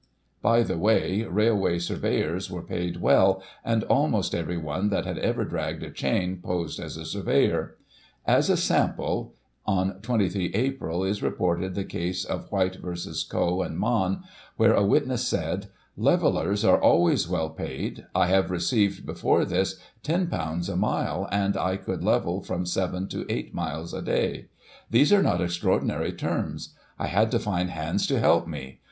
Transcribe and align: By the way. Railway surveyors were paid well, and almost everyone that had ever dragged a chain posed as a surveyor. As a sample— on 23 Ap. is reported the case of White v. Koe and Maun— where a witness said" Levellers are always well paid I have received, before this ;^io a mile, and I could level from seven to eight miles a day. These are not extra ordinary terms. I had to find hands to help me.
By 0.41 0.63
the 0.63 0.79
way. 0.79 1.21
Railway 1.25 1.77
surveyors 1.77 2.49
were 2.49 2.63
paid 2.63 2.97
well, 3.01 3.43
and 3.63 3.83
almost 3.83 4.33
everyone 4.33 4.89
that 4.89 5.05
had 5.05 5.19
ever 5.19 5.45
dragged 5.45 5.83
a 5.83 5.91
chain 5.91 6.39
posed 6.41 6.79
as 6.79 6.97
a 6.97 7.05
surveyor. 7.05 7.77
As 8.25 8.49
a 8.49 8.57
sample— 8.57 9.35
on 9.67 10.01
23 10.01 10.55
Ap. 10.55 11.05
is 11.05 11.21
reported 11.21 11.75
the 11.75 11.83
case 11.83 12.25
of 12.25 12.51
White 12.51 12.77
v. 12.77 12.99
Koe 13.29 13.61
and 13.61 13.77
Maun— 13.77 14.23
where 14.57 14.73
a 14.73 14.83
witness 14.83 15.27
said" 15.27 15.67
Levellers 16.07 16.65
are 16.65 16.81
always 16.81 17.29
well 17.29 17.51
paid 17.51 18.07
I 18.15 18.25
have 18.25 18.49
received, 18.49 19.05
before 19.05 19.45
this 19.45 19.79
;^io 20.03 20.67
a 20.67 20.75
mile, 20.75 21.27
and 21.31 21.55
I 21.55 21.77
could 21.77 22.03
level 22.03 22.41
from 22.41 22.65
seven 22.65 23.07
to 23.09 23.23
eight 23.29 23.53
miles 23.53 23.93
a 23.93 24.01
day. 24.01 24.47
These 24.89 25.13
are 25.13 25.21
not 25.21 25.41
extra 25.43 25.71
ordinary 25.73 26.11
terms. 26.11 26.73
I 26.97 27.05
had 27.05 27.29
to 27.29 27.37
find 27.39 27.69
hands 27.69 28.07
to 28.07 28.17
help 28.19 28.47
me. 28.47 28.79